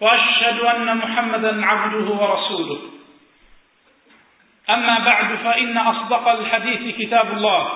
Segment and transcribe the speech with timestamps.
[0.00, 2.80] وأشهد أن محمدا عبده ورسوله.
[4.70, 7.72] أما بعد فإن أصدق الحديث كتاب الله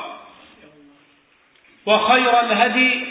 [1.87, 3.07] وخير الهدي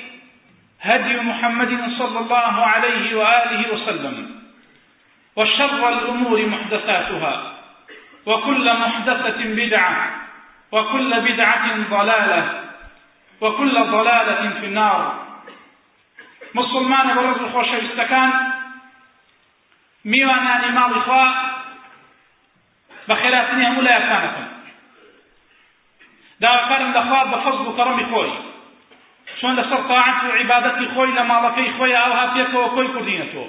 [0.82, 4.42] هدي محمد صلى الله عليه وآله وسلم
[5.36, 7.54] وشر الأمور محدثاتها
[8.26, 10.12] وكل محدثة بدعة
[10.72, 12.64] وكل بدعة ضلالة
[13.42, 15.24] وكل ضلالة في النار.
[16.56, 18.30] مسلمان بەڕێز و خۆشەویستەکان
[20.12, 21.26] میوانانی ماڵی خوا
[23.08, 24.50] بە خێراتنی هەموو لایەکانەکەن
[26.44, 28.34] داواکارم لەخوا بە فەزل و کەڕەمی خۆی.
[29.40, 33.48] چۆن لەسەر تاعەت و عیبادەتی خۆی لە ماڵەکەی خۆی ئاوها پێکەوە کۆی کوردینەتەوە؟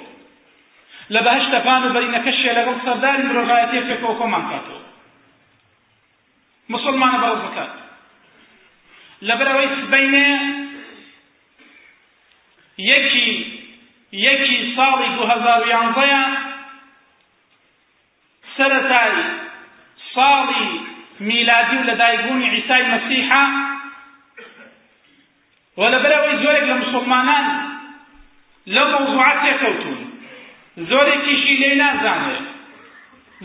[1.13, 4.81] لە بەهشتەکان و بەرینەکەشێ لەگەڵ سەرداری مرۆڤایەتێ پێکەوە کۆمان کاتەوە.
[6.73, 7.73] مسلمانە بەڕز بکات.
[9.27, 10.29] لەبەرەوەی سبەینێ
[12.91, 13.29] یەکی
[14.27, 16.44] یەکی ساڵی 2011
[18.57, 19.15] سەرەتای
[20.13, 20.67] ساڵی
[21.19, 23.43] میلادی و لە دایکبوونی عیسای مەسیحە
[25.77, 27.45] و لەبەرەوەی زۆرێک لە مسلمانان
[28.75, 29.99] لەو مەوزوعات تێکەوتون.
[30.89, 32.43] زۆرێکیشی لێ نازانێت.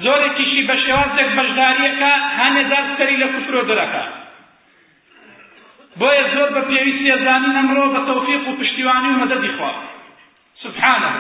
[0.05, 4.05] زۆرێکیشی بە شێوازێک بەشداریەکە هەنێدار سەری لە کوفرۆ دەرەکە.
[6.01, 9.73] بۆیە زۆر بە پێویستی ئەزانین ئەمڕۆ بە تەوفیق و پشتیوانی و مەدەدی خوا.
[10.63, 11.13] سبحانه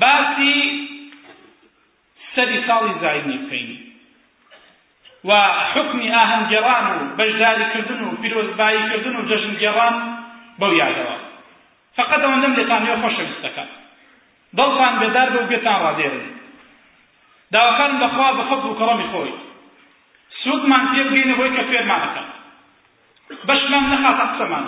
[0.00, 0.56] باسی
[2.36, 3.70] سەری ساڵی زاینی بکەین.
[5.28, 5.30] و
[5.72, 9.94] حکمی ئاهەنگێڕان و بەشداریکردن و پیرۆزباییکردن و جەژنگێڕان
[10.60, 11.16] بەو یادەوە.
[11.98, 13.68] فقط ئەوەندەم لێتان هەیە خۆشەویستەکان
[14.58, 16.26] دڵتان بێدار بە و بێتان ڕادێرن.
[17.52, 19.34] داواکارم بەخوا بە فەضل و کەڕەمی خۆی.
[20.40, 22.28] سوودمان پێ بگەینە بۆی کە فێرمانەکەن
[23.48, 24.66] بەشمان نەخاتە قسەمان.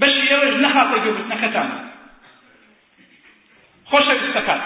[0.00, 1.70] بەشی ئێوەش نەخاتە گوێبتنەکەتان
[3.90, 4.60] خۆشەویستەکان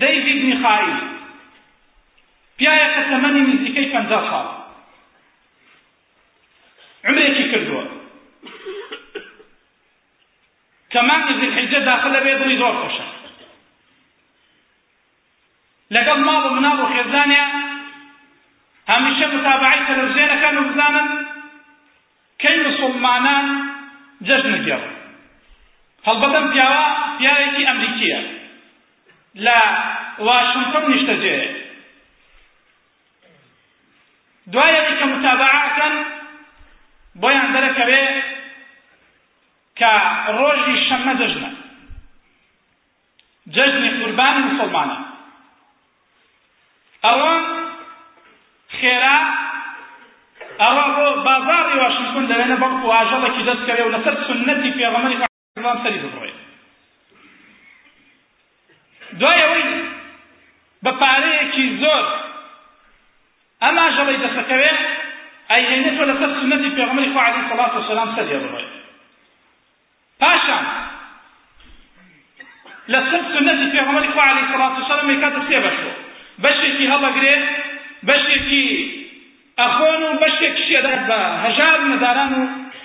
[0.00, 0.98] دەیڤید میخائیل
[2.58, 4.46] پیاەکە تەمەنی نزیکەی پەنجا ساڵ.
[7.08, 7.84] عمرێکی کردووە.
[10.92, 13.06] کە مانگی زیلحیجە داخلە بێ دڵی زۆر خۆشە.
[15.94, 17.52] لەگەڵ ماڵ و مناڵ و خێزانیان
[18.90, 21.08] هەمیشە متابعی تەلەڤیزیۆنەکان و بزانن
[22.42, 23.46] کەی مسلمانان
[24.26, 24.94] جەژن گێڕن
[26.06, 26.84] هەڵبەتەم پیاوە
[27.18, 28.20] پیاوێکی ئەمریکیە.
[29.44, 29.58] لە
[30.26, 31.38] واشنگتن نیشتەجێ
[34.52, 35.94] دوایەوەی کە متابعاکەن
[37.22, 38.02] بۆیان دەرەکەوێ
[39.78, 39.92] کە
[40.38, 41.50] ڕۆژی شەممە جەژنە
[43.54, 44.98] جەژنی قوربانی مسلمانە.
[47.06, 47.32] ئەوە
[48.78, 49.16] خێرا
[50.62, 55.16] ئەوە بۆ بازاڕی واشنگتن دەوێنە بەڵکو ئاژەڵێکی دەستکەوێ و لەسەر سنەتی پێغەمەری
[55.82, 56.32] سەری بڕێ
[59.20, 59.68] دوایەوەی
[60.84, 62.06] بە پارەیەکی زۆر.
[63.62, 64.72] ئەم ئاژەڵەی دەسەکەوێ
[65.50, 68.64] ئەیهێنێتەوە لەسەر سنەتی پێغەمەری خوا عەلەیهی سەڵات وسەلام سەریە بڕێ
[70.20, 70.64] پاشان
[72.92, 75.94] لەسەر سنەتی پێغەمەری خوا عەلەیهی سەڵات وسەلام کاتە سێ بەشەوە
[76.42, 77.34] بەشێکی هەڵەگرێ
[78.08, 78.66] بەشێکی
[79.60, 82.42] ئەخۆن و بەشێک شێدات بە هەژار نەداران و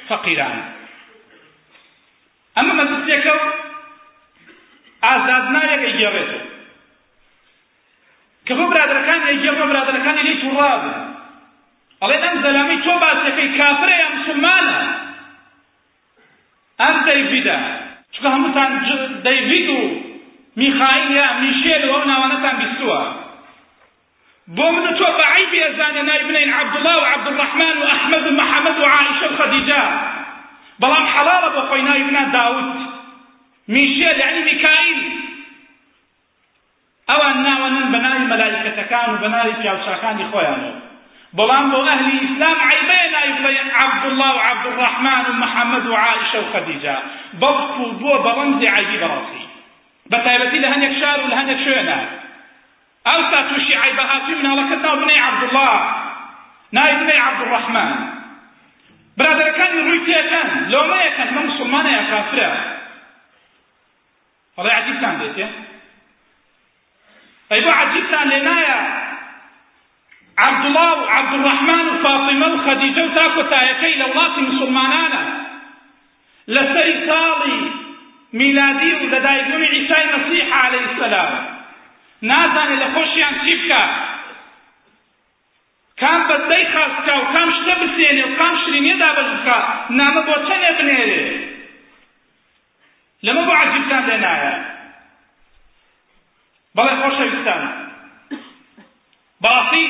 [0.08, 0.58] فەقیران.
[2.56, 3.42] ئەمە مەزستێکە و
[5.06, 6.52] ئازادنایەک ئەیگێڕێتەوە
[8.46, 11.12] کە بۆ برادەکان ئەیگێڕ بۆ برادەکانی لی تووڕابوو
[12.02, 14.78] ئەڵێ ئەم زەلامی تۆ باسەکەی کافرە یا مسلمانە؟
[16.82, 17.58] ئەم دەیڤیدە.
[18.14, 18.72] چکە هەمووتان
[19.26, 19.80] دەیڤید و
[20.62, 23.02] میخائیل یا میشێل و ئەو ناوانەتان بیستووە.
[24.56, 28.78] بۆ من تۆ بە عیبی ئەزانێ نای بنین عەبدوڵڵا و عەبدوڕەحمان و ئەحمەد و محەممەد
[28.80, 29.84] و عائشە و خەدیجە
[30.82, 32.72] بەڵام حەڵاڵە بۆ خۆی نای بنا داوت
[33.74, 35.00] میشێل یعنی میکائیل
[37.10, 40.74] ئەوان ناوەنن بە ناوی مەلایکەتەکان و بە ناوی پیاوچاکانی خۆیانەوە
[41.38, 46.50] بەڵام بۆ ئەهلی ئیسلام عیبەیە نای بڵێ عەبدوڵڵا و عەبدوڕەحمان و محەممەد و عائشە و
[46.54, 46.96] خەدیجە
[47.42, 49.46] بەڵکو بووە بە ڕەمزی عیبی بەڕاستی
[50.12, 52.00] بە تایبەتی لە هەندێک شار و لە هەندێک شوێنە
[53.08, 55.72] ئەوسا تووشی عیبە هاتووی مناڵەکەت ناو بنەی عەبدوڵڵا
[56.78, 57.92] نای بنەی عەبدوڕەحمان
[59.18, 61.42] برادەکانی ڕووی تێکەن لۆمەیەکەن مە
[64.56, 65.48] فەڵی عجیبتان دێتێ
[67.52, 68.80] ئەی بۆ عجیبتان لێ نایە
[70.46, 75.24] عبدڵڵا و عبدڕەحمان و فاطمە و خەدیجە و تاکۆ تایەکەی لە وڵاتی مسلمانانە.
[76.56, 77.60] لەسەری ساڵی
[78.40, 81.32] میلادی و لەدایکبوونی عیسای مەسیح عەلەیه السەلام
[82.30, 83.92] نازانێت لە خۆشیان چی بکات
[86.02, 89.58] کام بەدەی خاستکا و کام شتە بسێنێ و کام شرینێ دابەش بکە
[90.00, 91.22] نامە بۆ چەندێ بنێرێ؟
[93.26, 94.54] لەمە بۆ عەجیبتان لێ نایە
[96.76, 97.62] بەڵێ خۆشەویستان
[99.44, 99.86] بەڕاستی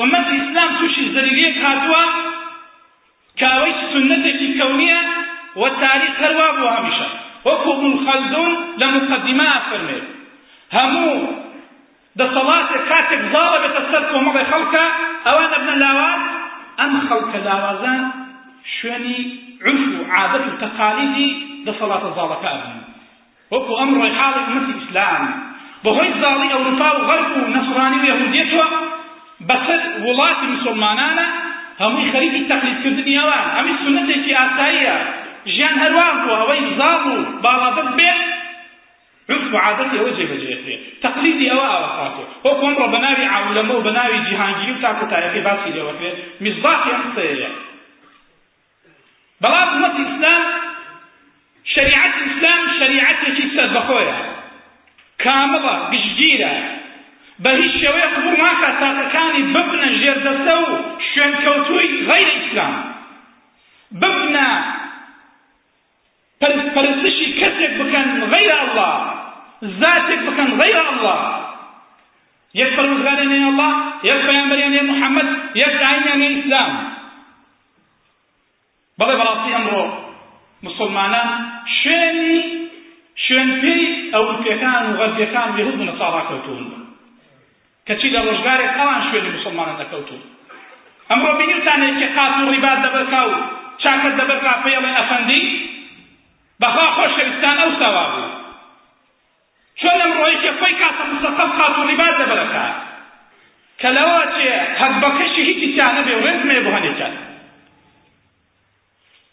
[0.00, 2.02] ئومەتی ئیسلام تووشی زەریرەیەک هاتووە
[3.38, 5.00] کە ئەوەی سنەتێکی کەونیە
[5.60, 7.08] و تاریخ هەروا بوو هەمیشە
[7.46, 10.06] وەکو ابن خەلدون لە مقدمە فەرمێت
[10.76, 11.16] هەموو
[12.18, 14.84] دەسەڵاتێک کاتێک زاڵە بێتە سەر کۆمەڵی خەڵکە
[15.26, 16.20] ئەوانە بنە لاواز
[16.78, 18.02] ئەم خەڵکە لاوازان
[18.74, 19.20] شوێنی
[19.66, 21.30] عرف و عادەت و تەقالیدی
[21.66, 22.76] دەسەڵاتە زاڵەکە ئەبن
[23.52, 25.22] وەکو ئەمڕۆی حاڵی ئومەتی ئیسلام
[25.84, 28.68] بەهۆی زاڵی ئەوروپا و غەرب و نەسڕانی و یەهودیەتەوە
[29.48, 31.26] بەسەر وڵاتی مسلمانانە
[31.82, 34.96] هەمووی خەریکی تەقلیدکردنی ئەوان ئەمی سنەتێکی ئاساییە
[35.54, 37.14] ژیان هەروان بوو ئەوەی زاڵ و
[37.44, 38.20] باڵادەت بێت
[39.32, 44.20] عرف و عادەتی ئەوە جێبەجێ تەقلیدی ئەوە ئەوە خاتۆ وەکو ئەمڕۆ بەناوی عاولەمە و بەناوی
[44.26, 47.50] جیهانگیری و تاکۆتایەکەی باسی لێوە کرێت میزباقی ئەم قسەیە
[51.74, 54.18] ئومەتی ئیسلام شریعەتێکی سەربەخۆیە
[55.24, 56.54] کامڵە گشتگیرە
[57.42, 60.68] بە هیچ شێوەیە قبول ناکە تاقەکانی ببنە ژێردەسە و
[61.08, 62.74] شوێنکەوتووی غەیر ئیسلام
[64.00, 64.50] ببنە
[66.74, 67.72] پرستشی کەسێک
[68.32, 68.94] غەیر الله
[69.80, 70.50] ذاتێک بکەن
[70.92, 71.20] الله.
[72.60, 73.72] یەک پەروەردگارێنێ الله
[74.08, 75.28] یەک پەیامبەریانێ محەممەد
[75.62, 76.72] یەک ئاینیانێ ئیسلام
[78.98, 79.84] بەڵێ بەڕاستی ئەمڕۆ
[80.66, 81.28] مسلمانان
[81.82, 82.38] شوێنی
[83.24, 83.84] شوێنپێی
[84.14, 86.60] ئەوروپیەکان و غەربیەکان و یەهود و نەساڕا کەوتون
[87.86, 90.22] کەچی لە ڕۆژگارێک ئەوان شوێنی مسلمانان دەکەوتون
[91.10, 93.32] ئەمڕۆ بینیتانێکی قات و ڕیبات دەبەرکا و
[93.82, 95.42] چاکت دەبەرکا پێڵێ ئەفەندی
[96.60, 98.28] بەخوا خۆشەویستان ئەو ساوا بوو.
[99.80, 102.66] چۆن ئەمڕۆیەکێ خۆی کاتە مستەقەف قات و ڕیبات دەبەرەکە
[103.80, 107.14] کە لەوە چێ هەک بەکەشی هیچی تیانە بێ و ڕێزمێ بۆ هەنێکات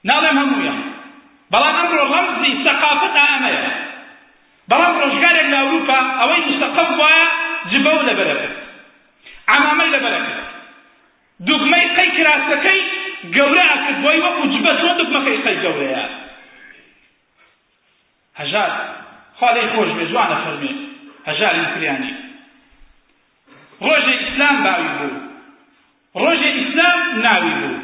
[0.09, 0.79] ناڵێم هەموویان.
[1.51, 3.69] بەڵام ئەمڕۆ ڕەمزی سەقافەت ئامەیە.
[4.69, 7.25] بەڵام ڕۆژگارێک لە ئەوروپا ئەوەی مستەقەف وایە
[7.71, 8.49] جبە و لەبەرەکە
[9.55, 10.35] عمامەی لەبەرەکە
[11.47, 12.81] دوگمەی قەی کراسەکەی
[13.35, 16.03] گەورە ئەکرد بۆی وەکو جبە چۆن دوگمەکەی قەی گەورەیە؟
[18.39, 18.71] هەژار
[19.39, 20.71] خاڵی خۆش بێ جوانە فەرمێ.
[21.29, 22.13] هەژاری کریانی
[23.85, 25.19] ڕۆژێ ئیسلام باوی بوو.
[26.21, 27.79] ڕۆژێ ئیسلام ناوی بوو.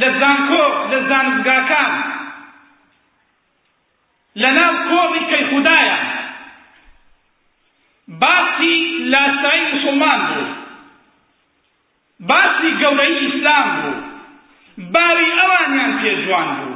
[0.00, 1.92] لە زانکۆ لە زانستگاکان
[4.40, 5.98] لە ناو کۆڵی کەیخودایە
[8.08, 10.46] باسی لاسایی مسلمان بوو.
[12.20, 13.94] باسی گەورەی ئیسلام بوو.
[14.94, 16.74] باوی ئەوانیان پێجوان بوو.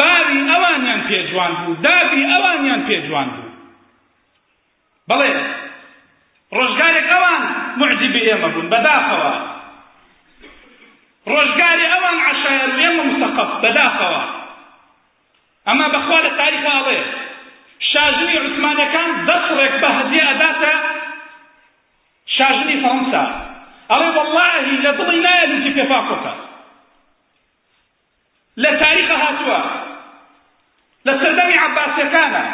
[0.00, 1.74] باوی ئەوانیان پێجوان بوو.
[1.86, 3.50] دابی ئەوانیان پێجوان بوو.
[5.08, 5.32] بەڵێ
[6.56, 7.42] ڕۆژگارێک ئەوان
[7.80, 9.32] معجبی ئێمە بوون بەداخەوە.
[11.32, 14.41] ڕۆژگاری ئەوان عشایەر ئێمە مستەقف بەداخەوە.
[15.66, 17.00] ئەمە بەخوا لە تاریخ ئاڵێ
[17.90, 20.74] شاژنی عوسمانەکان دەسڕێک بە هەدیە ئەداتە
[22.36, 23.24] شاژنی فەڕەنسا
[23.90, 26.34] ئەڵێ وەڵڵاهی لە دڵی نایە لوتی پێفاقۆکە
[28.62, 29.60] لە تاریخە هاتووە.
[31.06, 32.44] لە سەردەمی عەباسیەکانە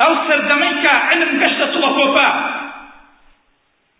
[0.00, 2.28] ئەو سەردەمەی کە علم گەشتە توڵە کۆپا.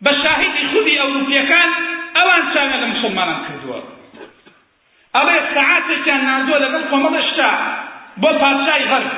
[0.05, 1.71] بە شاهیدی خودی ئەوروپیەکان
[2.17, 3.81] ئەوان چاویان لە مسلمانان کردووە.
[5.19, 7.51] ئەڵێ سەعاتێکیان ناردووە لەگەڵ کۆمەڵشتا
[8.21, 9.13] بۆ پادشای غەرب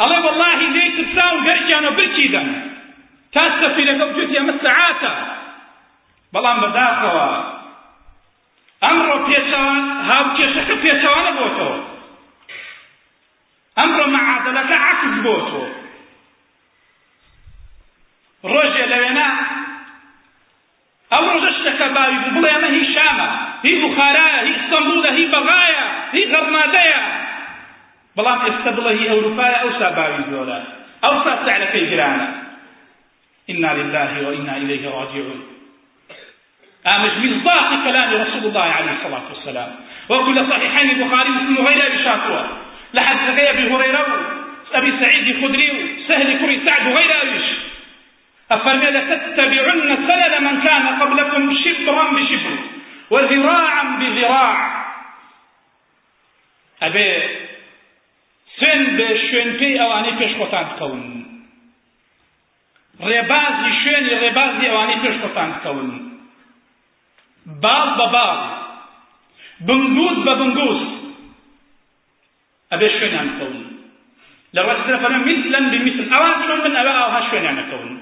[0.00, 2.48] ئەڵێ وەڵڵاهی لێی ترساون گەرجیانە برچیدەن
[3.32, 5.12] تا سەفیرەکە بجوتی ئەمە سەعاتە.
[6.32, 7.28] بەڵام بەداخەوە.
[8.84, 11.76] ئەمڕۆ پێچەوان هاوکێشەکە پێچەوانە بۆتەوە.
[13.78, 15.66] ئەمڕۆ مەعادەلەکە عکس بۆتەوە.
[18.52, 19.28] ڕۆژێ لەوێنە
[21.12, 23.28] ئەو ڕۆژە شتەکە باوی بڵێ ئەمە هی شامە
[23.64, 27.00] هی بوخارایە هی ئستەمبولە هی بەغایە هی غەرمادەیە
[28.16, 30.58] بەڵام ئێستا بڵێ هی ئەوروپایە ئەوسا باوی زۆرە
[31.04, 32.28] ئەوسا سەعرەکەی گرانە
[33.50, 35.40] إنا لله وإنا إليه راجعون
[36.94, 39.70] آمش مصداق كلام رسول الله عليه الصلاة والسلام
[40.08, 42.48] وكل صحيحين البخاري مسلم وغيره بشاكوه
[42.94, 44.06] لحد أبي هريرة
[44.74, 47.46] أبي سعيد الخدري سهل كري سعد وغير أبيش
[48.50, 52.58] أفرمي لتتبعن سنن من كان قبلكم شبرا بشبر
[53.10, 54.80] وذراعا بذراع.
[56.84, 57.10] ئەبێ
[58.56, 61.02] سوێن بێ شوێن پێی ئەوانەی پێش خۆتان بکەون.
[63.08, 65.88] ڕێبازی شوێنی ڕێبازی ئەوانەی پێش خۆتان بکەون.
[67.62, 68.38] باڵ بە باڵ.
[69.66, 70.80] بنگوز بە بنگوز.
[72.72, 73.56] ئەبێ شوێنیان بکەون.
[74.56, 76.04] لەوە فەرمە مثلا بمثل.
[76.12, 77.92] ئەوان چۆن من ئەوە ئەوها شوێنیان نەکەون.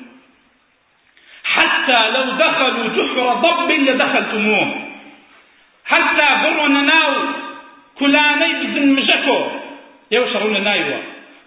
[2.14, 4.88] لو دخلوا جحر ضب لدخلتموه.
[5.92, 7.12] حتى بڕۆنە ناو
[7.98, 9.38] کولانەی بزن مژەکۆ
[10.12, 10.98] ئێوە شەڕونە نایوە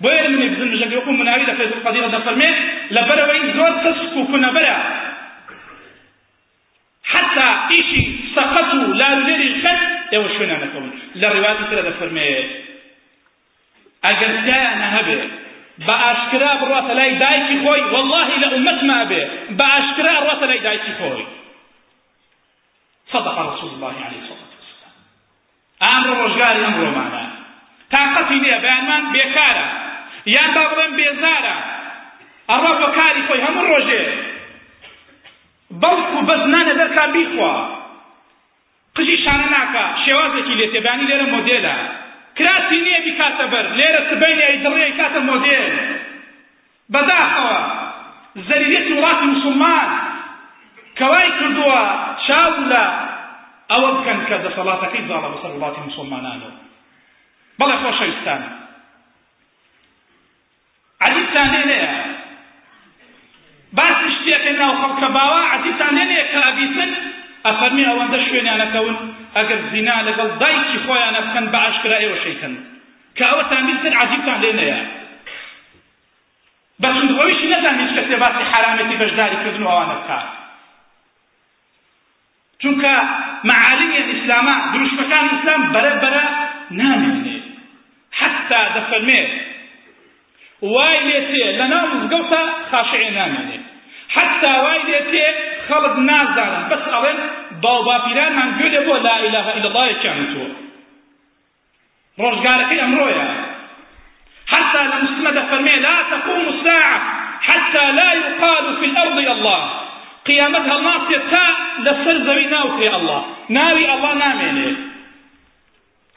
[0.03, 2.57] بۆیە منی بزن مژەکە وەکو مناوی لە فەیض القدیرە دەفەرمێت
[2.95, 4.77] لەبەرەوەی زۆر کەسک و کونەبەرە
[7.13, 8.03] حتى ئیشی
[8.35, 9.81] سەقەت و لارولێری خەت
[10.13, 10.87] ئێوە شوێنانەکەون
[11.21, 12.47] لە ڕێواتی ترە دەفەرمێت
[14.05, 15.19] ئەگەر تایانە هەبێ
[15.87, 19.21] بە ئاشکرا بڕاتە لای دایکی خۆی واللهی لە ئومەتما بێ.
[19.57, 21.25] بە ئاشکرا ڕاتە لای دایکی خۆی.
[23.13, 24.95] صدق رسول الله عليه الصلاة والسلام.
[25.83, 27.23] ئەمڕۆ ڕۆژگاری ئەمڕۆمانە
[27.93, 29.67] تاقەتی نییە بەیانمان بێکارە.
[30.35, 31.57] یان با بڵێن بێزارە.
[32.49, 34.03] ئەڕۆ بۆ کاری خۆی هەموو ڕۆژێ.
[35.81, 37.53] بەڵکو بەزنانە دەرکا بیخوا.
[38.95, 41.75] قژی شانە ناکە شێوازێکی لێ تێبانی لێرە مۆدێلە
[42.37, 43.65] کراسی نییە بیکاتە بەر.
[43.77, 45.67] لێرە سبەینی ئەیدڕێ کاتە مۆدێل
[46.93, 47.59] بەداخەوە.
[48.47, 49.89] زەریرەتی وڵاتی مسلمان.
[50.99, 51.81] کەوای کردووە
[52.25, 52.83] چاو لە
[53.71, 56.51] ئەوە بکەن کە دەسەڵاتەکەی زاڵە بەسەر وڵاتی مسلمانانەوە
[57.59, 58.41] بەڵێ خۆشەویستان.
[61.05, 61.91] عەجیبتان لێ نەیە
[63.77, 66.91] باسی شتێکە ناو خەڵکە باوە عەجیبتان لێ نەیە کە ئەبیسن
[67.45, 68.97] ئەفەرمی ئەوەندە شوێنیانەکەون.
[69.35, 72.53] ئەگەر زینا لەگەڵ دایکی خۆیانە بکەن بە ئاشکرا ئێوە شەیتن
[73.17, 74.79] کە ئەوەتان بیستن عەجیبتان لێ نەیە.
[76.81, 80.27] بەچون ئەویشی نەزانیت کەسێ باسی حرامەتی بەشداری کردن ئەوانە بکات
[82.61, 82.93] چونکە
[83.49, 86.23] معالمی ئیسلاما دروشمەکان ئیسلام بەرە بەرە
[86.79, 87.37] نامێنێ.
[88.19, 89.21] حتا دەفەرمێ
[90.73, 93.59] وای لێ تێ لە ناو مزگەوتە خاشعێ نامێنێ.
[94.15, 95.25] حتا وای لێ تێ
[95.71, 97.19] خەڵک نازانن بەس ئەڵێن
[97.63, 100.43] باپیرانمان گوێ بۆ لا إله إلا الله یەکیان تۆ
[102.21, 103.27] ڕۆژگارەکەی ئەمڕۆیە
[104.51, 107.01] حتى لمسلمة دفرمي لا تقوم الساعة
[107.41, 109.61] حتى لا يقال في الأرض الله.
[110.25, 111.45] قيامتها الناصية تا
[111.79, 113.25] لسر زوي ناوكري الله.
[113.49, 114.75] ناوي الله ناميني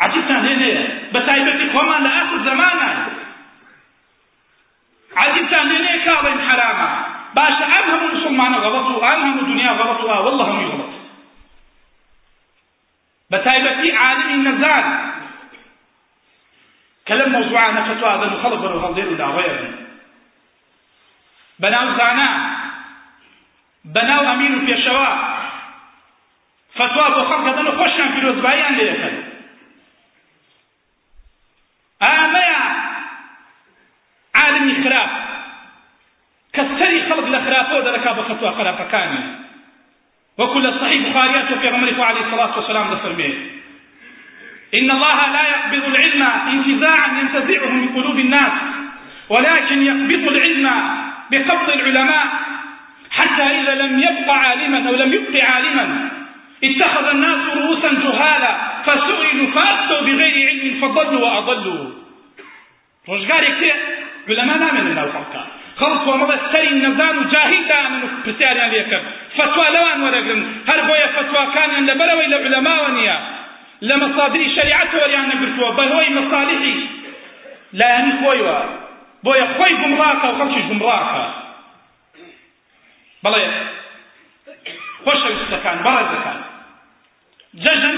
[0.01, 3.07] عجبتان هنا بتايبتي كوما لآخر زمانا
[5.17, 6.89] عجبتان هنا كاظم حراما
[7.35, 8.55] باش أمهم مسلمان
[9.25, 10.91] غلطوا أمهم الدنيا غلطوا والله هم يغلط.
[13.31, 15.15] بتايبتي عالم النزال.
[17.09, 19.75] كلام موضوع أنا فتوى هذا المخلط برو هالدير ولا غير
[21.59, 22.55] بناو زانا.
[23.85, 25.35] بناو أمين في الشواء.
[26.75, 29.23] فتوى أبو خلق هذا خوشان في روزبايان ليكن
[32.03, 32.54] آميا عالمي
[37.45, 39.25] خلق لخلافه ذلك بفتوى خلاف كامل
[40.39, 43.35] وكل صحيح بخاريات في غمره عليه الصلاة والسلام لفرميه
[44.75, 48.53] إن الله لا يقبض العلم انتزاعا ينتزعه من قلوب الناس
[49.29, 50.67] ولكن يقبض العلم
[51.31, 52.27] بقبض العلماء.
[53.11, 56.09] حتى إذا لم يبق عالما أو لم يبق عالما
[56.65, 58.53] اتخذ الناس رؤوسا جهالا
[58.87, 61.91] فسئلوا فأفتوا بغير علم فضلوا وأضلوا.
[63.09, 63.71] ڕۆژگارێک تێ
[64.29, 64.54] علەما
[66.07, 69.05] کۆمەڵە سەری نەزان و جاهیل دامن و پرسیاریان لێکرد.
[69.37, 73.19] فتوا لەوان وەرەگرن هەر بۆیە فتواکانیان لەبەرەوەی لە علەماوە نییە.
[73.89, 76.77] لە مەصادری شریعەت وەریان نەگرتووە بەهۆی مەصالحی
[77.79, 78.59] لایەنی خۆیوە.
[79.25, 81.25] بۆیە خۆی گومڕاکە و خەڵکیش گومڕاکە
[83.25, 83.45] بەڵێ
[85.05, 86.39] خۆشەویستەکان بەڕێزەکان.
[87.63, 87.97] جەژن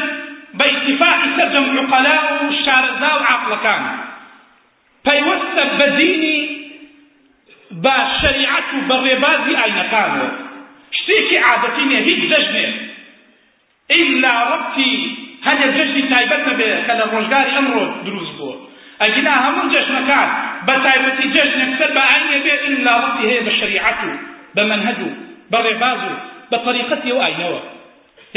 [0.59, 3.83] بە ئیتفاقی سەرجەم عقەلا و شارەزا و عاقڵەکان
[5.07, 6.56] پەیوەستە بە دینی
[7.85, 10.29] بە شەریعەت و بە ڕێبازی ئاینەکانەوە
[10.99, 12.67] شتێکی عادەتی نییە هیچ جەژنێ
[13.95, 14.93] ئیلا ڕەبتی
[15.47, 18.57] هەندێک جەژنی تایبەت نەبێ کە لە ڕۆژگاری ئەمڕۆ دروست بووە.
[19.03, 20.29] ئەگینا هەموو جەژنەکان
[20.67, 24.11] بە تایبەتی جەژنێک سەر بە ئاینێ بێ ئیلا ڕەبتی هەیە بە شەریعەت و
[24.55, 25.09] بە مەنهەج و
[25.51, 26.13] بە ڕێباز و
[26.51, 27.61] بە طریقەتی و ئاینەوە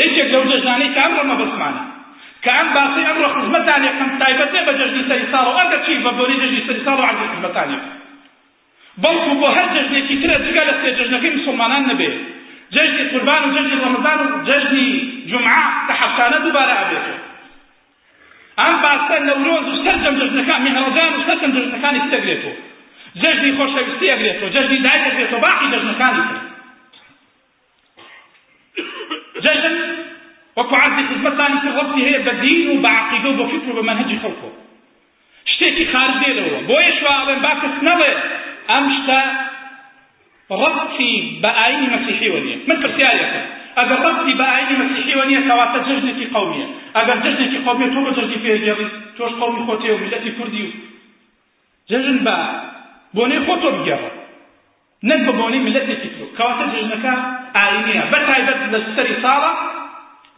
[0.01, 1.83] یەکێک لەو جەژنانەی کە ئەمڕۆ مەبەسمانە
[2.43, 5.93] کە ئەم باسی ئەمڕۆ خزمەتان یەکەم تایبەت نێ بە جەژنی سەری ساڵ و ئەگەر چی
[6.05, 7.93] بە بۆری جەژنی سەری ساڵ و عەرزی خزمەتان یەکەم
[9.03, 12.09] بەڵکو بۆ هەر جەژنێکی ترە جگە لە سێ جەژنەکەی مسلمانان نەبێ
[12.75, 14.87] جەژنی قوربان و جەژنی ڕەمەزان و جەژنی
[15.29, 17.19] جومعە کە حەفتانە دووبارە ئەبێتەوە
[18.59, 22.55] ئەم باسە نەورۆز و سەرجەم جەژنەکان میهرەجان و سەرجەم جەژنەکانی تەگرێتەوە
[23.21, 26.37] جەژنی خۆشەویستی ئەگرێتەوە جەژنی دایک ئەگرێتەوە باقی جەژنەکانی تر
[29.45, 29.75] جەژن
[30.57, 33.77] وەکو عەرزی خزمەتانی تر ڕەبتی هەیە بە دین و بە عەقیدە و بە فکر و
[33.77, 34.17] بە مەنهەجی
[35.91, 37.75] خارج دێنەوە بۆیە شواڵێن با کەس
[38.71, 39.19] ئەم شتە
[40.61, 42.57] ڕەبتی بە ئاینی مەسیحیوە نییە.
[42.69, 43.45] من پرسیارێکم
[43.77, 48.39] ئەگەر ڕەبتی بە ئاینی مەسیحیوە نییە کەواتە جژنێکی قەومیە ئەگەر جژنێکی قەومیە تۆ بە جژنی
[48.43, 50.71] پێگەڕی تۆش قەومی خۆتێ و میلەتی کوردی و
[51.89, 52.37] جژن بە
[53.15, 54.11] بۆنەی خۆتۆ بگەڕە
[55.09, 56.21] نەک بە بۆنەی میلەتێکی تر.
[56.37, 57.13] کەواتە جژنەکە
[57.57, 58.03] ئاینیە.
[58.13, 59.51] بەتایبەت لە سەری ساڵە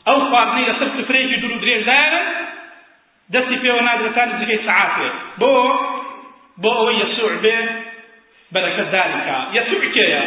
[0.08, 2.22] ئەو خواردنەی لەسەر سفرەیەکی دوور و درێژدایانە
[3.34, 5.08] دەستی پێوە نادرەکانی جگەی سەعاتێ.
[5.42, 5.52] بۆ
[6.62, 7.58] بۆ ئەوەی یەسوع بێ
[8.54, 10.24] بەرەکەت دارێکا یەسوع کێیە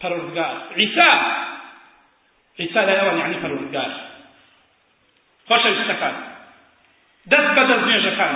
[0.00, 1.10] پەروەردگار عیسا
[2.60, 3.92] عیسا لا ئەوە یعنی پەروەردگار
[5.48, 6.16] خۆشەویستەکان
[7.30, 8.34] دەست بە دەست نوێژەکان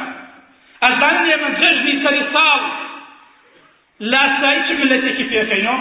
[0.84, 2.62] ئەزانن ئێمە جەژنی سەری ساڵ
[4.12, 5.78] لاسایی چ ملەتێکی پێەکەینەوە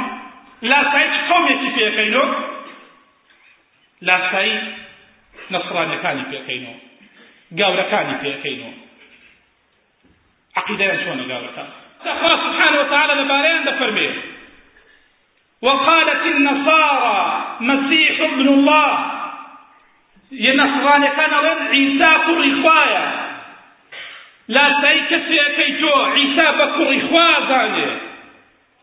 [0.72, 2.28] لاسایی چ قەومێکی پێەکەینەوە
[4.08, 4.56] لاسایی
[5.54, 6.78] نەسڕانیەکانی پێەکەینەوە
[7.60, 8.74] گاورەکانی پێەکەینەوە
[10.60, 11.70] عقیدەیان چۆنە گاورەکان
[12.06, 14.16] الله سبحانه وتعالى لباريان دفرميه
[15.62, 19.12] وقالت النصارى مسيح ابن الله
[20.32, 23.30] ينصران كان لن عيسى كر إخوايا
[24.48, 27.86] لا سيكسي كيتو عيسى بكر إخوا زاني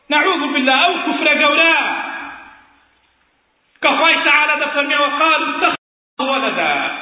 [0.09, 1.75] نعوذ بالله أو كفر قولا
[3.83, 6.93] كفاي تعالى دفرميه وقالوا اتخذوا ولدا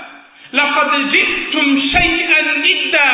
[0.53, 2.41] لقد جئتم شيئا
[2.75, 3.11] إدا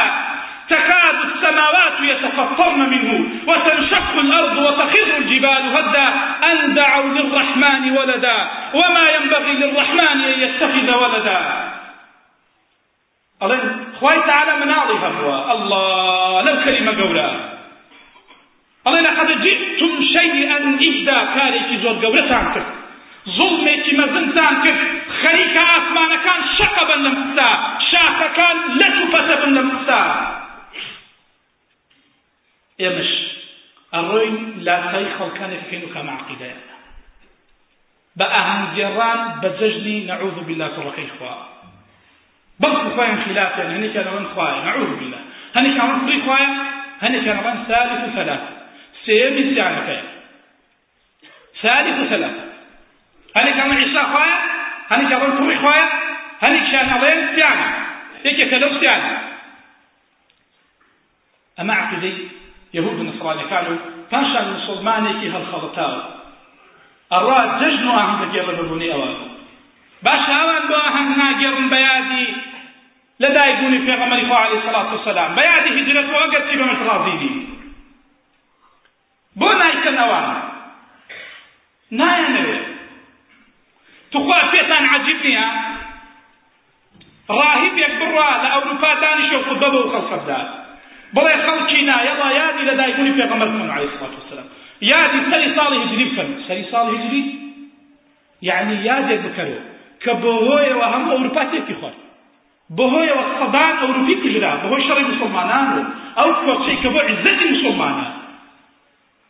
[0.71, 3.13] تكاد السماوات يتفطرن منه
[3.47, 6.07] وتنشق الأرض وتخر الجبال هدا.
[6.51, 8.39] أن دعوا للرحمن ولدا
[8.75, 11.39] وما ينبغي للرحمن أن يتخذ ولدا.
[14.01, 17.31] خواي تعالى مناضي هو الله لو كلمة قولا.
[18.87, 22.81] الله لقد جئتم شيئا إبدا كاريكي زور قولتان كرت
[23.37, 24.81] ظلمێکی مەزنتان کرد
[25.21, 27.49] خەریکە ئاسمانەکان شەقە بن لەم قسە
[27.91, 28.97] شاخەکان لەت
[29.57, 30.03] لەم قسە
[32.81, 33.13] ئێمەش
[33.95, 36.59] ئەڕۆین لاتای خەڵکانێک بکەین و کەمە عقیدەیە
[38.19, 41.35] بە ئاهەنگێڕان بە جەژنی نەعوذ بالله کوڕەکەی خوا
[42.63, 45.23] بەڵکو خۆیان خلافیان هەنێکیان ئەوەن خوایە نەعوذ بالله.
[45.57, 46.51] هەنێکیان ئەوەن خوی خوایە
[47.03, 48.43] هەنێکیان ئەوەن ثالث و ثلاث
[49.05, 50.07] سێمی سیانەکەیە
[51.63, 52.37] ثالث و ثلاث
[53.37, 54.37] هەنێکیان ئەوەن عیسا خوایە
[54.91, 55.87] هەنێکیان ئەوەن کوڕی خوایە
[56.45, 57.69] هەنێکیان ئەوەن سیانە
[58.27, 59.13] یەکێکە لەو سیانە
[61.59, 62.17] ئەمە عقیدەی
[62.75, 63.77] يهود نصراني قالوا
[64.11, 66.03] پاشان مسلمانێکی هەڵخەڵتاوە
[67.13, 69.15] ئەڕوا جەژن و ئاهەنگ دەگێڕە بەبوونی ئەوان
[70.05, 72.27] باش ئەوان بۆ ئاهەنگ ناگێڕن بە یادی
[73.23, 77.33] لە دایکبوونی پێغەمەری خوا عەلەیهی سەڵات وسەلام بە یادی هیجرەتەوە ئەگەر پیغەمبەر ڕازی بی
[79.41, 80.27] بۆ نایکەن ئەوان
[81.99, 82.65] نایەنەوێت
[84.13, 85.47] توخوا پێتان عەجیب نییە
[87.39, 90.49] ڕاهیبێک بڕوا لە ئەوروپا دانیشە و خودبە بە و خەڵقەبدات
[91.15, 94.49] بڵێ خەڵکی نایەڵا یادی لە دایکبوونی پێغەمبەر بکەن عەلەیهی سەڵات وسەلام
[94.93, 97.23] یادی سەری ساڵی هجری بکەن سەری ساڵی هجری
[98.49, 99.63] یعنی یادێک بکەرەوە
[100.03, 101.99] کە بۆ هۆیەوە هەموو ئەوروپا تێکی خوارد
[102.77, 105.81] بۆ هۆیەوە سەدان ئەوروپی کوژرا بە هۆی شەڕی مسلمانان و
[106.19, 108.13] ئەو کۆچەی کە بۆ عیزەتی مسلمانان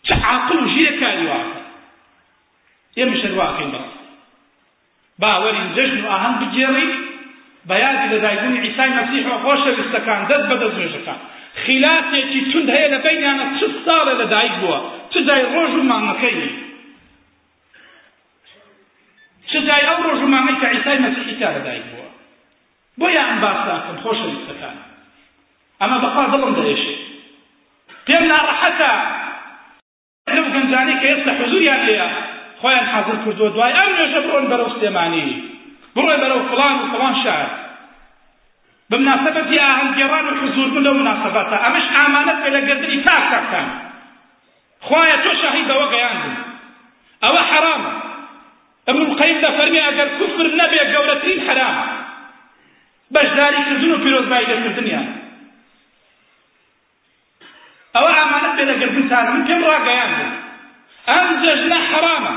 [0.06, 1.60] چه عاقل و ژیرە کاری واکە
[2.98, 4.00] ئێمەش هەرواکەین بەڕاست
[5.22, 6.92] باوەرین جەژن و ئاهەنگ بگێڕین
[7.68, 11.20] بە یادی لە دایکبوونی عیسای مەسیحەوە خۆشەویستەکان دەست بەدەست نوێژەکان
[11.64, 14.78] خلافێکی تند هەیە لە بینیانە چ ساڵە لە دایک بووە؟
[15.12, 16.50] چ جای ڕۆژ و مانگەکەی
[19.50, 22.08] چ جای ئەو ڕۆژ و مانگەی کە عیسای مەسیحی تا لە دایک بووە؟
[23.00, 24.76] بۆیە ئەم باساکەم خۆشەویستەکان
[25.80, 26.94] ئەمە بەخوا دڵم دەێشێ
[28.06, 28.92] پێم ناڕەحەتە.
[30.34, 32.06] لەو گەنجانەی کە ئێستا حزوریان هەیە
[32.60, 35.28] خۆیان حاضر کردووە دوای ئەم نوێژە بڕۆن بەرەو سلێمانی.
[35.94, 37.46] بڕۆی بەرەو فڵان و فڵان شار.
[38.90, 43.68] بمناسبة ئاهەنگێڕان و حزوربوون لەو مناسبەتە ئەمەش ئامانەت بێ لە گردنی تاک تاکان
[44.86, 46.34] خوایە تۆ شاهید بەوە گەیاندن
[47.24, 47.92] ئەوە حرامە
[48.90, 51.84] ابن القيم دەفەرمێ ئەگەر کوفر نەبێ گەورەترین حرامە
[53.14, 55.08] بەشداریکردن و پیرۆزبایی لێکردنیان
[57.94, 60.30] ئەوە ئامانەت بێ لە گردنتانە من پێم ڕاگەیاندن
[61.10, 62.34] ئەم جەژنە حرامە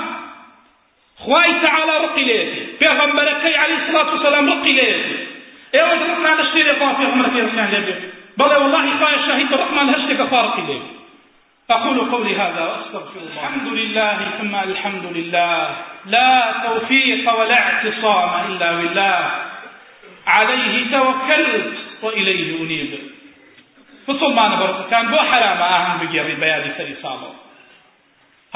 [1.23, 5.32] خوای تعالی ڕقی لێتی پێغەمبەرەکەی عەلەیهی سڵات وسەلام ڕقی لێتی
[5.75, 7.95] ئێوە ڕقمان لە شتێ خوا پێغەمبەرەکەی ڕقیان لێبێ
[8.39, 10.79] بەڵێ والله خوای شاهید ڕقمان هەر شتێکە خوا ڕقی لێ
[11.71, 18.69] أقول قولي هذا وأستغفر الله الحمد لله ثم الحمد لله لا توفيق ولا اعتصام إلا
[18.79, 19.31] بالله
[20.27, 22.91] عليه توكلت وإليه أنيب
[24.07, 27.31] فصل برضو كان بو حرام أهم بجيري بيادي سري صالو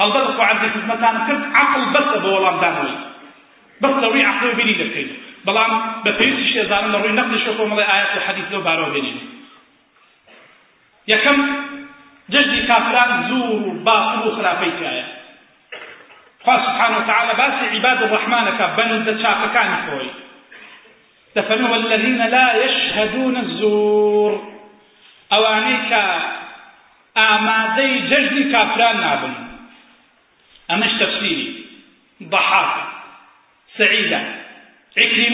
[0.00, 2.94] هل بدك وعندي خدمتان كنت عقل بس بولام دانوي
[3.80, 5.72] بس لو عقل بني لكيلو بەڵام
[6.04, 9.18] بە پێویستی شێزانم لە ڕووی نەقلی شۆ کۆمەڵی ئاەت و حەدیث لەو بارەوە بێنین
[11.12, 11.38] یەکەم
[12.32, 15.06] جەژنی کافران زوور و باطل و خراپەی تایە
[16.44, 20.10] خوا سبحانه وتعالى باسی عباد الرحمنەکە بەندە چاکەکانی خۆی
[21.36, 24.32] دەفەرمە والذین لا يشهدون الزور.
[25.32, 26.02] ئەوانەی کە
[27.18, 29.34] ئامادەی جەژنی کافران نابن.
[30.70, 31.48] ئەمەش تەفسیری
[32.32, 32.84] ضحاکە
[33.78, 34.20] سعيدة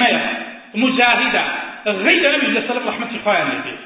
[0.05, 1.45] عكرمة مجاهدة.
[1.87, 3.77] غير أمش لسلام رحمة إخوان لدي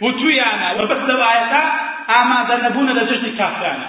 [0.00, 0.72] وتويانا.
[0.72, 1.62] وبس لو آياتا
[2.10, 3.88] أما ذنبون لججن كافرانا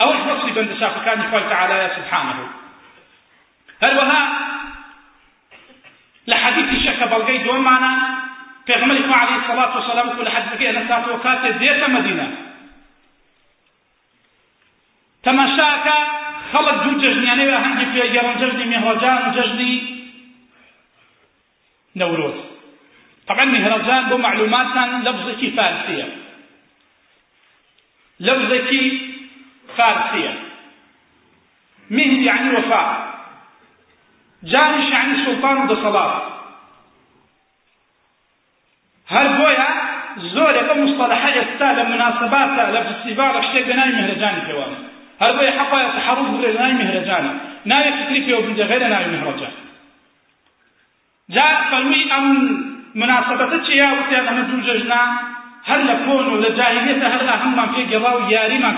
[0.00, 2.48] أو وصفي بند شاف كان إخوان تعالى سبحانه.
[3.82, 4.22] هل وها
[6.26, 8.20] لحديث شك بلغي دوم معنا
[8.66, 12.28] پیغمبر عليه الصلاة والسلام كل حديث كي أنا ساعة وكاتة ديتا مدينة
[15.22, 16.20] تماشاكا
[16.52, 19.74] خەڵک دوو جەژنیانەوە هەندی پێگەڕن جەژنی میهڕەجان و جەژنی
[21.96, 22.38] نەورۆز
[23.28, 26.06] طبعا مهرجان بۆ معلوماتان لەفزێکی فارسیە
[28.26, 28.84] لەفزێکی
[29.76, 30.32] فارسیە
[31.90, 33.10] مهر يعني وفاء.
[34.42, 36.14] جانش يعني سلطان ودەسەڵات
[39.14, 39.68] هەر بۆیە
[40.34, 44.78] زۆرێکە مصطلحە ئێستا لە مناسباتە لە فستیڤال لە شتێک بەناوی مهرجانی پێوانە
[45.22, 47.32] هەر بۆیە حەقایە تحرز بڵێ ناوی مهرەجانە
[47.70, 49.10] ناوی فکری پێوە بنجە غێرە ناوی
[51.34, 52.26] جا فەرمووی ئەم
[53.00, 55.02] مناسبەتە چیا وتیان ئەمە دوو جەژنا
[55.68, 58.76] هەر لە کۆن و لە جاهلیەتە هەر هەممان پێ گەڕا و یاریمان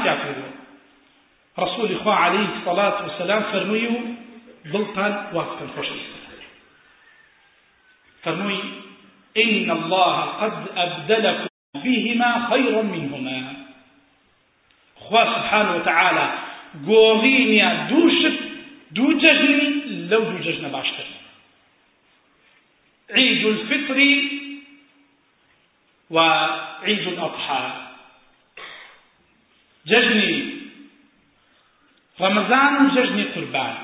[1.59, 3.97] رسول خوا عليه الصلاة والسلام فرمووی و
[4.73, 6.23] دڵتان واکتن خۆشەویستە
[8.25, 8.61] فرمووی
[9.37, 11.47] إن الله قد أبدلكم
[11.85, 13.43] بهما خيرا منهما.
[14.97, 16.27] خوا سبحانه وتعالى
[16.89, 18.39] گۆڕینیە دوو شت
[18.97, 19.19] دوو
[20.45, 21.12] جەژنە باشتر.
[23.13, 23.99] عيد الفطر
[26.11, 27.93] وعيد الأضحى.
[29.87, 30.35] جەژنی
[32.21, 33.75] رمضان و جەژنی قوربان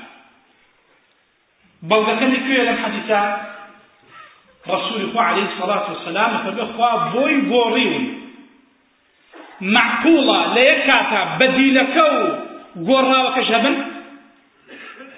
[1.89, 3.21] بەڵگەکەمی کوێ لەم حەدیثە
[4.73, 8.05] رسول خوا عليه الصلاة والسلام فبخوا خوا بۆی گۆڕیون
[9.61, 12.11] معقولة ليكاتا بديلكو
[12.87, 13.75] گۆڕاوەکەش هەبن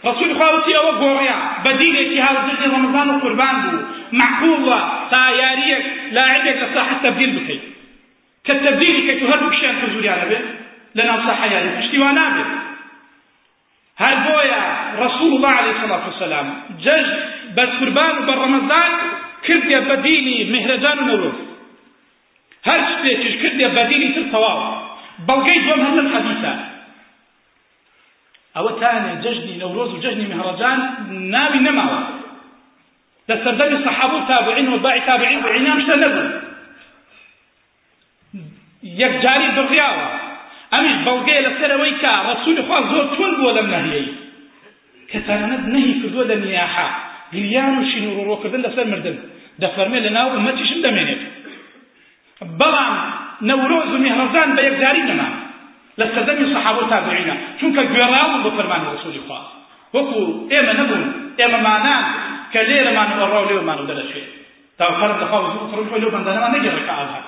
[0.06, 3.80] ڕسوول خواوتی ئەوە گۆڕیا بەدیلێکی هاوجدی ڕەمەزان و قوربان بوو
[4.20, 4.80] معقولە
[5.12, 7.64] تا یاریەک لاعبێک لە ساحە تەبدیل بکەیت
[8.46, 10.46] کە تەبدیلی کەیت و هەردوو کشیان کە زوریانە بێت
[10.98, 12.52] لە ناو ساحە یاری پشتیوان نابێت
[14.04, 14.62] هەر بۆیە
[15.02, 16.48] ڕسوول الله عليه الصلاة والسلام
[16.84, 17.06] جەژ
[17.56, 18.92] بە قوربان و بە ڕەمەزان
[19.46, 21.38] کردێ بەدیلی مهرەجان و نەورۆز
[22.68, 24.60] هەر شتێکیش کردێ بەدیلی تر تەواو
[25.28, 26.54] بەڵگەی دوم هەر لەم حەدیثە
[28.56, 30.80] ئەوە تانێ جەژنی نەورۆز و جەژنی مهرەجان
[31.34, 32.02] ناوی نەماوە
[33.32, 36.26] لە سەردەمی سەحابە و تابعین و باعی تابعین بعینام شتە نەبوو
[39.02, 40.10] یەکجاری دڕیاوە
[40.74, 42.64] ئەمیش بەڵگەیە لەسەرەوەی کە ڕەسوولی
[43.16, 44.08] تون بووە لەم نەهیەی
[45.12, 46.88] کە تەنانەت نەهی کردووە لە نیاحا
[47.34, 48.36] گریان و شین و
[48.92, 49.18] مردن.
[49.64, 51.22] دەفەرمێ لە ناو ئومەتیشم دەمێنێت
[52.60, 52.96] بەڵام
[53.50, 55.30] نەورۆز و میهرەزان بە یەکجاری نەما
[56.00, 59.40] لە سەردەمی سەحابە و تابعینە چونکە گوێڕاون بە فەرمانی ڕسوولی خوا
[62.54, 64.30] کە لێرەمان وەڕا و لێوەمان و دەرەچێت
[64.80, 67.22] تاوخەرم دەخوا و زوو لەو بەندانەمان نەگەڕێ کە ئاها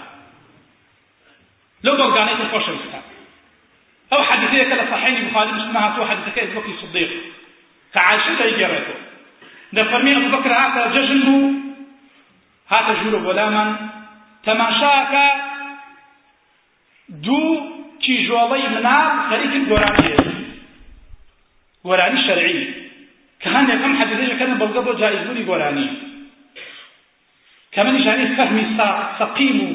[1.85, 2.99] لەو بەڵگانەی تر خۆشەویستە
[4.11, 7.11] ئەو حەدیثەیەکە لە صحیحی بخاری مسلم هاتووە حەدیثەکە ئەبو بەکری صدیق
[7.93, 8.99] کە عایشە دەیگەڕێتەوە
[9.75, 11.53] دەفەرمێ بەکر هاتە جەژن بوو
[12.71, 13.69] هاتە ژوورە بۆلامان
[14.45, 15.27] تەماشاکە
[17.25, 17.49] دوو
[18.03, 20.11] کیژۆڵەی مناڵ خەریکی گۆرانی
[21.87, 22.82] گۆرانی شەرعی
[23.43, 25.89] کە هەندێکم حەدیثەکەن بەڵگە بۆ جایزبوونی گۆرانی
[27.73, 28.65] کە منیشانی فەهمی
[29.19, 29.69] سەقیم و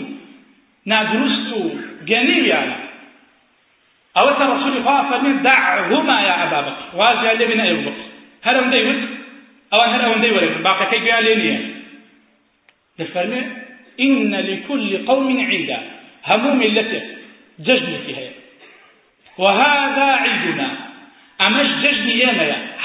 [0.90, 1.60] نادروست و
[2.10, 2.76] گەنیویانە
[4.16, 8.04] ئەوە تا ڕسولی خوا فەرمێن دعهما یا ئەبا بەکر وازیان لێ بنە ئێوە بەکر
[8.46, 9.00] هەر ئەوەندەی وت
[9.72, 11.58] ئەوان هەر ئەوەندەی وەرەگرن باقەکەی گویان لێ نییە
[12.98, 13.42] دەفەرمێ
[14.00, 15.78] إن لكل قوم عيدا.
[16.24, 17.02] همو ملته
[17.60, 18.30] ججن فيها.
[19.38, 20.70] وهذا عيدنا.
[21.40, 21.68] أمش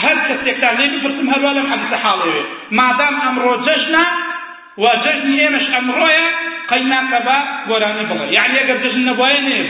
[0.04, 4.08] ججن ياما هل كسيكتان ليه بفرسم هلوالا حديث حالي ما دام أمرو ججنا
[4.78, 6.30] وججن يامش أمرويا
[6.72, 7.38] قينا كبا
[7.70, 9.70] قراني بغا يعني أقر ججن نبويا نيب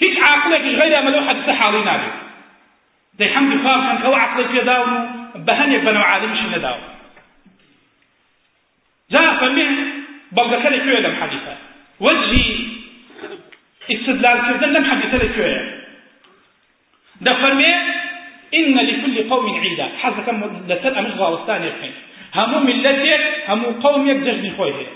[0.00, 2.10] هيك عاقلك غير أملو حديث حالي نابي
[3.18, 6.76] دي حمد خاف كان كو عقلك يداونو بهنيك بنو عالمش نداو
[9.10, 10.00] جاء فمن
[10.36, 11.54] بەڵگەکە لەکوێ لەم حەدیثە
[12.04, 12.48] وەجهی
[13.94, 15.62] استدلالکردن لەم حەدیثە لەکوێیە
[17.26, 17.72] دەفەرمێ
[18.54, 19.88] إن لكل قوم عيدا.
[20.02, 20.36] حزكم
[20.68, 21.92] لسر أمش غاوستان يفين
[22.36, 24.92] هەموو میلەتێک هەموو قەومێک جەژنی خۆی هەیە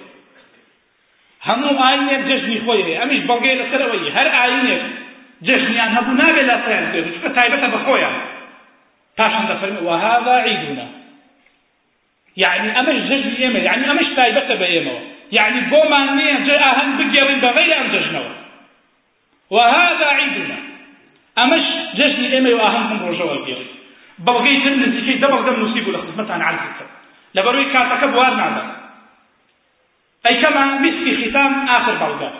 [1.48, 4.82] هەموو ئاینێک جەژنی خۆی هەیە ئەمیش بەڵگەی لەسەرەوەی هەر ئاینێک
[5.46, 8.16] جەژنیان هەبوو نابێ لا پێ چکە تایبەتە بە خۆیان
[9.18, 10.86] پاشان دەفەرمی وهذا عیدنا
[12.44, 14.08] يعني أمش جژنی ئێمە يعني أمش
[14.60, 15.02] بە ئێمەوە
[15.38, 18.32] يعني بۆمان نییە جێ ئاهەن بگێڕین بەغەیر ئەم جەژنەوە
[19.54, 20.58] وهذا عيدنا
[21.42, 21.66] أمش
[21.98, 23.70] جشنی ئێمە و ئاهەنگم ڕۆژەوە بێت
[24.26, 26.84] بەڵگەی تر نزیکەی دەبڵ دەم نووسی بوو لە خزمەتان عرزەکە
[27.36, 28.64] لەبەرەوەی کاتەکە بوار نادا
[30.24, 32.30] ئەی کەما میسکی ختام ئاخر بەڵگە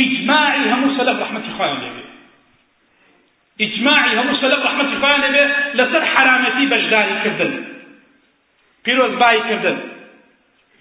[0.00, 2.04] ئیجماعی هەموو سەلەف ڕەحمەتی خۆیان لەبێ
[3.62, 5.44] ئیجماعی هەموو سەلەف ڕەحمەتی خۆیان لەبێ
[5.78, 7.52] لەسەر حرامەتی بەشداری کردن
[8.84, 9.76] پیرۆزبایی کردن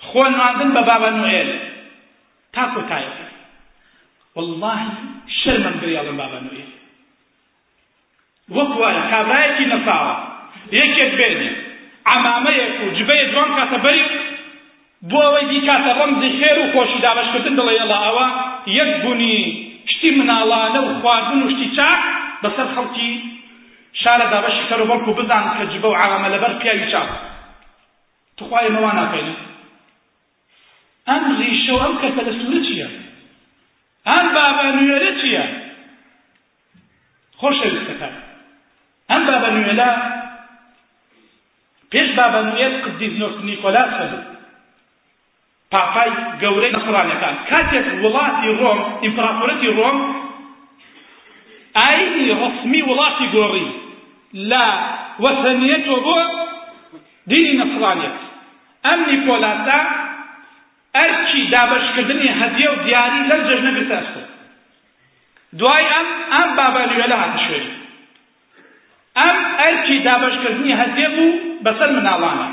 [0.07, 1.49] خۆن ماندن بە بابا نوئێل
[2.53, 3.27] تا کۆتایەکە
[4.35, 4.81] والله
[5.39, 6.72] شەرمەم گری ئەڵم بابا نوئێل
[8.55, 10.15] وەک وایە کابرایەکی نەساوە.
[10.79, 11.51] یەکێک بێنێ.
[12.15, 14.03] عمامەیەک و جبەیە جوان کاتە بەری
[15.09, 18.27] بۆ ئەوەی بیکاتە ڕەمزی خێر و خۆشی دابەشکردن دڵێ ئەڵا ئەوە
[18.79, 19.37] یەک بوونی
[19.91, 22.01] شتی مناڵانە و خواردن و شتی چاک
[22.43, 23.11] بەسەر خەڵکی
[24.01, 27.09] شارە دابەشی کەرە بەڵکو بزان کە جبە و عامە لەبەر پیاوی چاک
[28.37, 29.35] تخوای مەوا ناکەینە
[31.07, 32.89] ئەم ڕیشە و ئەم کەسە لە سوورە چییە؟
[34.09, 35.45] ئەم بابە نوێرە چییە؟
[37.39, 38.13] خۆشەویستەکان
[39.13, 39.89] ئەم بابە نوێلە
[41.91, 43.13] پێش بابە نوێل قدیس
[43.47, 44.21] نیکۆلاس هەبوو.
[45.73, 49.97] پاپای گەورەی نەسڕانەکان کاتێک وڵاتی ڕۆم ئیمپراتۆرەتی ڕۆم
[51.77, 53.67] ئاینی ڕسمی وڵاتی گۆڕی.
[54.49, 54.65] لە
[55.23, 56.19] وەسەنیەتەوە بۆ
[57.29, 58.17] دینی نەسڕانیەت
[58.85, 59.79] ئەم نیکۆلاسا
[60.97, 64.21] ئەرکی دابەشکردنی هەدیە و دیاری لەم جەژنە گرتەستە
[65.59, 67.72] دوای ئەم ئەم بابەلیوێلە هاتە شوێنی.
[69.19, 72.47] ئەم ئەرکی دابەشکردنی هەدیە بوو بەسەر مناڵانە.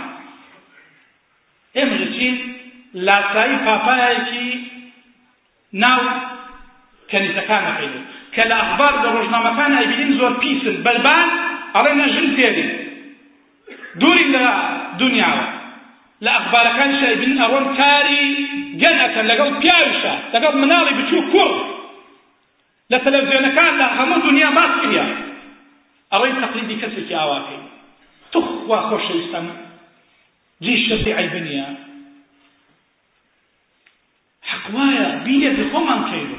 [1.77, 2.35] ئێمە چین
[3.07, 4.49] لاسایی پاپایەکی
[5.83, 6.01] ناو
[7.11, 10.77] کەنیسەکانەکەی بوو کە لە ئەخبار لە ڕۆژنامەکان ئەیبینین زۆر پیسن.
[10.87, 11.29] بەلبان
[11.75, 12.67] ئەڵێ نەژن تێری
[14.01, 14.45] دووری لە
[15.01, 15.47] دنیاوە.
[16.25, 18.27] لە ئەخبارەکان شایبین ئەوەن کاری
[18.83, 20.15] گەن ئەکەن لەگەڵ پیاویشە.
[20.35, 21.53] لەگەڵ مناڵی بچوو کوڕ
[22.93, 25.07] لە تەلەڤیزیۆنەکان لە هەموو دنیا باس کریا
[26.13, 27.63] ئەوەی تەقلیدی کەسێکی ئاواکەی.
[28.33, 29.47] تخوا خۆشەویستم.
[30.65, 31.69] جی شەرتی عیب نییە
[34.51, 36.33] حەق وایە بینێتی خۆمان کەیت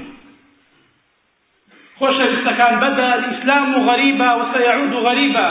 [2.00, 5.50] خۆشەویستەکان بەدە الئیسلام غەریبە وسەیعود غەریبە.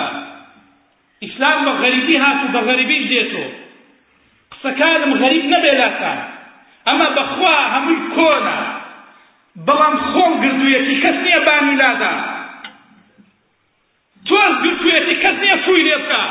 [1.24, 3.44] ئیسلام بە غەریبی هات و بە غەریبیش دێتۆ.
[4.52, 6.18] قسەکانم غەریب نەبێ لاسان
[6.86, 8.58] ئەمە بەخوا هەمووی کۆنا.
[9.66, 12.14] بەڵام خۆم گردوویەتی کەس نییە بانی لادا
[14.30, 16.22] تۆز گرتوویەتی کەس نییە فوی لێ بکە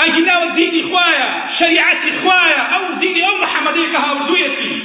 [0.00, 4.76] ئەگیناوە دینی خوایە شریعەتی خوایە ئەو دینی ئەو محەممەدەیە کە هاوردوویەتی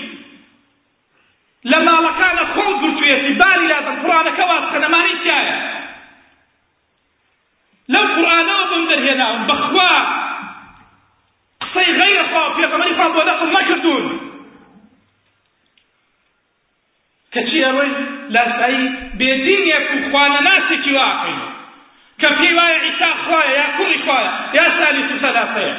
[1.71, 5.59] لە ماڵەکانە خۆم گرتوویەتی بانی لادەم قڕانەکە واسکە نەمانی تایە
[7.93, 9.93] لەو قورآانەوە بم دەرهێناوم بەخوا
[11.61, 14.05] قسەی غەیرە خوا پێغەمەری خوا بۆ دەقڵ نەکردوون
[17.33, 17.91] کەچی ئەوەی
[18.35, 18.85] لاسایی
[19.19, 21.50] بێدینێک و خوانەناسێکی واقعی
[22.21, 25.75] کە پێی وایە ئیسا خوایە یا کوڕی خوایە یا سالی سوسەلاسەیە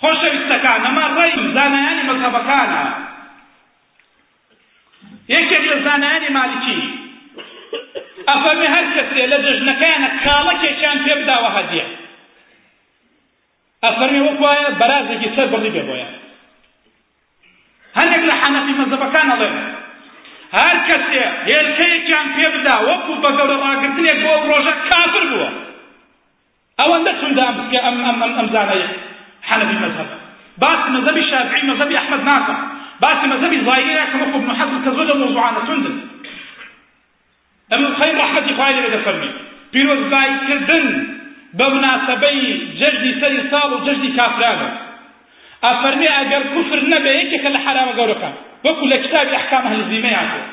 [0.00, 2.82] خۆشەویستەکان ئەمە ڕێی زانایانی مەذهبەکانە
[5.34, 6.80] یەکێک لە زانایانی مالکی
[8.28, 11.86] ئەفەرمی هەر کەسێ لە جژنەکانە کاڵەکێکیان پێ بداوە هەدیە
[13.84, 16.12] ئەفەرمی وەک وایە بەرازێکی سەر بڕی بێ بۆیان
[17.98, 19.56] هەندێک لە حەنەفی مەزەبەکان ئەڵێن
[20.56, 25.50] هەر کەسێ هێلکەیەکیان پێ بدا وەکو بە گەورە ڕاگرتنێک بۆ ڕۆژە کافر بووە
[26.80, 27.44] ئەوەندە چوندا
[27.86, 28.88] ئەم ئەم ئەم ئەم زانەیە
[29.48, 30.08] حەنەفی مەزهب
[30.62, 32.54] باسی مەزەبی شافعی مەزەبی ئەحمەد ناکە
[33.02, 35.96] باسی مەزەبی ظاهری ناکەم وەکو ابن حەزم کە زۆر لە مۆزوعانە توندن
[37.70, 39.30] ئەم الخەیر ڕەحمەتی خوای لێ دەفەرمی
[39.72, 40.86] پیرۆزباییکردن
[41.58, 42.40] بە مناسبەی
[42.80, 44.68] جەژدی سەری ساڵ و جەژدی کافرانە
[45.64, 50.46] ئەفەرمێ ئەگەر کوفر نەبێ یەکێکە لە حرامە گەورەکان کتابی ئەحکام ئەهل زیمە هاتووە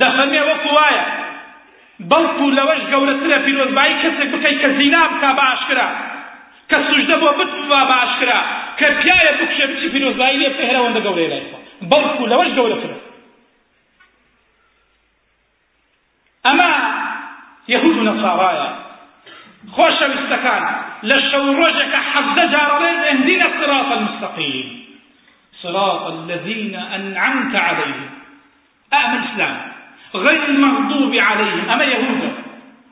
[0.00, 1.04] دەفەرمێ وەکو وایە
[2.10, 5.88] بەڵکو لەوەش گەورەترە پیرۆزبایی کەسێک بکەی کە زینا بکا بە ئاشکرا
[6.70, 8.40] کە سوژدە بۆ بتبا بە ئاشکرا
[8.78, 11.44] کە پیاە بکشێ بچی پیرۆزبایی لێ بکە هێرەوەندە گەورەی لای
[11.90, 12.98] بەڵکو لەوەش گەورەترە.
[16.46, 16.70] ئەمە
[17.72, 18.68] یەهود و نەساڕایە.
[19.74, 20.64] خۆشەویستەکان
[21.08, 24.85] لە شەو ڕۆژێکە حەفدە جارەڵێن اهدنا الصراط المستقيم
[25.66, 28.10] صراط الذين أنعمت عليهم.
[28.92, 29.56] أأم الإسلام؟
[30.14, 31.70] غير المغضوب عليهم.
[31.70, 32.22] أما يهود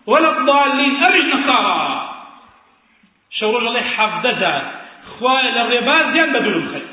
[0.07, 0.93] ولا الضالين.
[1.07, 2.05] أمش نصارى
[3.39, 4.63] شەو ڕۆژەڵێ حەفدە جار
[5.13, 6.85] خوای لە ڕێبازیان بە دوورم خەی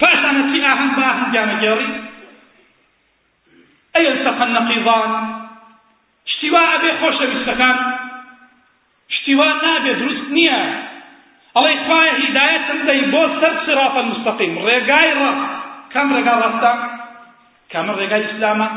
[0.00, 1.90] پاشانە چی ئاهەنگ بە ئاهەنگیانە گێڕی
[3.94, 5.10] ئەیلتەقە النەقیضان
[6.32, 7.76] شتیوا ئەبێ خۆشەویستەکان
[9.14, 10.60] شتیوا نابێ دروست نییە
[11.86, 15.42] خوایە هیدایەتم دەی بۆ سەر صراط المستقیم ڕێگای ڕاست
[15.92, 16.72] کام ڕێگا ڕاستە
[17.72, 18.68] کامە ڕێگای ئیسلامە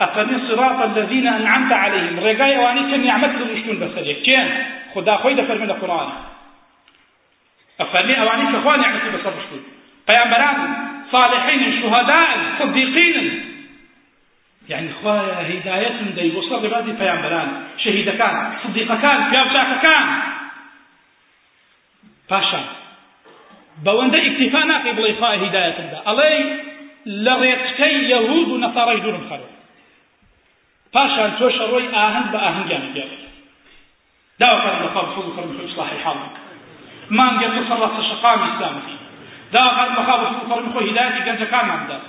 [0.00, 4.48] ئەفەرمی صراط الذين أنعمت عليهم ڕێگای ئەوانەی کە نیعمەت دروشتون بەسەرێک کێن
[4.94, 6.08] خدا دەفەرمێ لە قورآن
[7.80, 9.62] ئەفەرمی ئەوانەی کە خوا نیعمەتی بەسەر ڕشتون
[10.08, 10.56] پەیامبەران
[11.12, 13.16] صالحين شهداء صديقين
[14.68, 17.48] يعني خوايا هداية دي وصل لبادي پیامبران
[17.84, 20.06] شهيدكان صديقكان پیاوچاکەکان
[22.30, 22.66] پاشان.
[23.84, 26.32] بەوەندە ئیکتیفا ناکەی بڵێ خوا هیدایەتمدا ئەڵێ
[27.24, 29.52] لە ڕێچکەی یەهود و نەساڕی دوورم خەرەوە
[30.94, 33.20] پاشان تۆشە ڕۆی ئاهەند بە ئاهەنگیان گێڕی
[34.40, 36.34] داوەکەن لە خوا بفوز خەرم خۆی اصلاحی حاڵک
[37.18, 38.96] مانگە تو سەڵەتە شەقامی ئیسلامی.
[39.54, 42.02] داوەکەن لە خوا بفوز خەرم خۆی هیدایەتی گەنجەکانمان داد